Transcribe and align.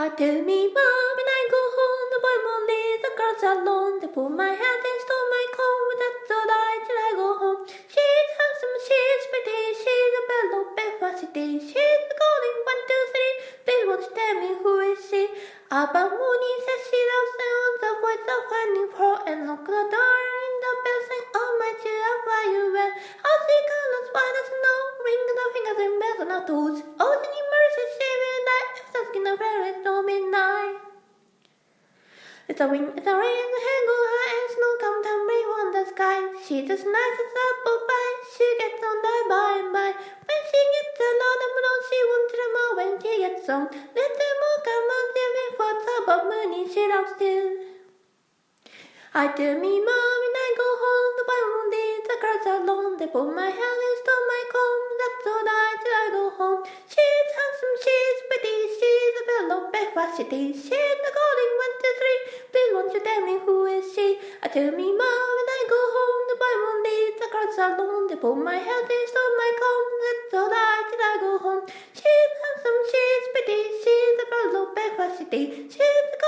I 0.00 0.10
tell 0.10 0.38
me 0.48 0.58
mom 0.74 1.08
when 1.18 1.28
I 1.38 1.42
go 1.50 1.62
home, 1.76 2.04
the 2.12 2.20
boy 2.24 2.36
won't 2.46 2.68
leave 2.70 3.00
the 3.02 3.12
girls 3.18 3.42
alone. 3.50 3.98
They 3.98 4.06
pull 4.06 4.28
my 4.30 4.46
hair, 4.46 4.76
they 4.84 4.96
stole 5.02 5.28
my 5.34 5.44
comb, 5.58 5.86
that's 6.02 6.30
all 6.36 6.46
right 6.46 6.82
till 6.86 7.02
I 7.08 7.12
go 7.18 7.28
home. 7.42 7.66
She's 7.66 8.30
handsome, 8.38 8.76
she's 8.86 9.24
pretty, 9.32 9.60
she's 9.82 10.14
a 10.20 10.22
bellow 10.30 10.68
city. 11.18 11.58
She's 11.58 12.02
the 12.08 12.16
golden 12.20 12.56
one, 12.70 12.82
two, 12.88 13.04
three. 13.10 13.34
They 13.66 13.80
won't 13.90 14.06
tell 14.06 14.34
me 14.38 14.50
who 14.62 14.72
is 14.92 15.02
she. 15.10 15.26
Albert 15.70 16.14
Mooney 16.14 16.54
says 16.64 16.82
she 16.88 17.00
loves 17.10 17.32
the 17.40 17.50
the 17.82 17.92
voice 18.02 18.26
of 18.34 18.42
finding 18.50 18.90
for 18.94 19.16
and 19.26 19.40
look 19.50 19.64
the 19.66 19.82
door 19.94 20.18
in 20.46 20.54
the 20.62 20.72
bell 20.84 21.02
saying, 21.08 21.28
Oh 21.42 21.50
my 21.58 21.72
dear, 21.82 22.12
far 22.26 22.44
you 22.54 22.64
well? 22.74 22.92
How 23.24 23.36
she 23.46 23.56
colors 23.70 24.08
white 24.14 24.38
as 24.42 24.48
snow, 24.54 24.78
ring 25.06 25.22
the 25.38 25.46
fingers 25.54 25.80
and 25.86 25.94
bells 26.00 26.20
on 26.22 26.30
her 26.34 26.42
toes. 26.46 26.78
Oh, 27.02 27.07
midnight. 29.84 30.76
It's 32.48 32.60
a 32.60 32.66
wind, 32.66 32.96
it's 32.96 33.06
a 33.06 33.14
rain, 33.14 33.46
the 33.54 33.60
go 33.86 33.96
high 34.08 34.34
and 34.34 34.50
snow 34.56 34.72
come 34.80 34.98
tumbling 35.04 35.48
on 35.58 35.66
the 35.76 35.84
sky. 35.92 36.18
She's 36.42 36.66
as 36.70 36.82
nice 36.82 37.18
as 37.22 37.32
apple 37.46 37.80
pie, 37.86 38.14
she 38.34 38.46
gets 38.58 38.82
on 38.82 38.98
die 39.04 39.24
by 39.28 39.50
and 39.62 39.70
by. 39.70 39.90
When 39.94 40.42
she 40.50 40.60
gets 40.74 40.98
a 40.98 41.10
lot 41.22 41.44
of 41.44 41.50
blow, 41.54 41.76
she 41.86 41.98
won't 42.08 42.32
more 42.56 42.72
when 42.78 42.92
she 42.98 43.12
gets 43.22 43.48
on. 43.52 43.64
Let 43.68 44.12
them 44.18 44.38
all 44.48 44.60
come 44.64 44.88
on, 44.96 45.06
tell 45.14 45.32
me 45.36 45.44
what's 45.60 45.86
Albert 45.92 46.24
Mooney, 46.26 46.62
she 46.72 46.82
loves 46.88 47.12
still. 47.14 47.46
I 49.14 49.28
tell 49.36 49.56
me 49.60 49.72
mom 49.84 50.18
when 50.24 50.34
I 50.46 50.50
go 50.56 50.68
home, 50.82 51.10
the 51.18 51.24
won't 51.28 51.68
leave 51.68 52.04
the 52.08 52.16
girls 52.16 52.46
alone. 52.48 52.96
They 52.96 53.08
pull 53.12 53.28
my 53.28 53.50
hair, 53.52 53.74
they 53.82 53.94
stole 54.02 54.24
my 54.24 54.42
comb, 54.52 54.82
that's 55.00 55.26
all 55.28 55.44
right 55.44 55.78
till 55.84 55.94
I 56.00 56.06
go 56.16 56.24
home. 56.32 56.60
She's 56.88 57.28
handsome, 57.36 57.76
pretty, 57.78 57.97
she's 59.38 59.46
a 59.46 59.92
fellow 59.94 60.16
city. 60.16 60.52
She's 60.52 60.98
the 61.04 61.12
golden 61.18 61.50
one, 61.62 61.74
two, 61.82 61.94
three. 61.98 62.18
Please 62.50 62.70
won't 62.74 62.92
you 62.94 63.02
tell 63.04 63.20
me 63.22 63.38
who 63.44 63.66
is 63.66 63.94
she? 63.94 64.18
I 64.42 64.48
tell 64.48 64.70
me 64.70 64.86
mom 65.00 65.28
when 65.36 65.48
I 65.58 65.62
go 65.70 65.80
home, 65.96 66.18
the 66.28 66.36
boy 66.42 66.54
won't 66.62 66.82
leave 66.86 67.14
the 67.22 67.28
girls 67.30 67.58
alone. 67.58 68.08
They 68.08 68.16
pull 68.16 68.36
my 68.36 68.56
hair, 68.56 68.80
they 68.88 69.02
stole 69.06 69.34
my 69.38 69.50
comb, 69.60 69.86
that's 70.02 70.34
all 70.42 70.50
right 70.50 70.84
till 70.90 71.02
I 71.10 71.14
go 71.20 71.32
home. 71.38 71.62
She's 71.94 72.32
handsome, 72.42 72.80
she's 72.90 73.26
pretty, 73.32 73.60
she's 73.82 74.18
a 74.18 74.26
fellow 74.32 74.64
city. 75.18 75.42
She's 75.70 76.04
the 76.12 76.18